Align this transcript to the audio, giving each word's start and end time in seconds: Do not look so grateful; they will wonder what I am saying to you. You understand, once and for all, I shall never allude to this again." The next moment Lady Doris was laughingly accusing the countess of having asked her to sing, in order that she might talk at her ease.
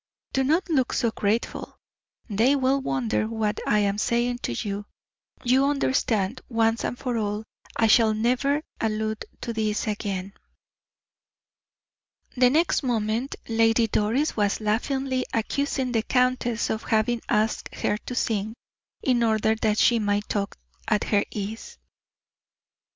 Do 0.33 0.43
not 0.43 0.67
look 0.67 0.93
so 0.93 1.11
grateful; 1.11 1.77
they 2.27 2.55
will 2.55 2.81
wonder 2.81 3.27
what 3.27 3.59
I 3.67 3.77
am 3.81 3.99
saying 3.99 4.39
to 4.39 4.53
you. 4.53 4.87
You 5.43 5.65
understand, 5.65 6.41
once 6.49 6.83
and 6.83 6.97
for 6.97 7.17
all, 7.17 7.43
I 7.77 7.85
shall 7.85 8.11
never 8.15 8.63
allude 8.79 9.23
to 9.41 9.53
this 9.53 9.85
again." 9.85 10.33
The 12.35 12.49
next 12.49 12.81
moment 12.81 13.35
Lady 13.47 13.85
Doris 13.85 14.35
was 14.35 14.59
laughingly 14.59 15.23
accusing 15.33 15.91
the 15.91 16.01
countess 16.01 16.71
of 16.71 16.81
having 16.81 17.21
asked 17.29 17.69
her 17.75 17.95
to 17.97 18.15
sing, 18.15 18.55
in 19.03 19.21
order 19.21 19.53
that 19.61 19.77
she 19.77 19.99
might 19.99 20.27
talk 20.27 20.57
at 20.87 21.03
her 21.03 21.23
ease. 21.29 21.77